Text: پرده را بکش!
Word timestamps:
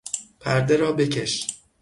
پرده 0.39 0.75
را 0.77 0.91
بکش! 0.91 1.47